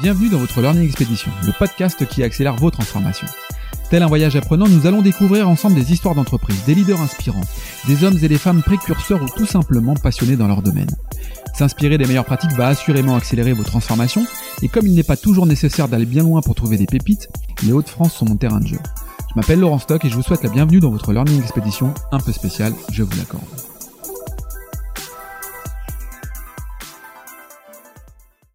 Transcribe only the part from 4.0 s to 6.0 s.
un voyage apprenant, nous allons découvrir ensemble des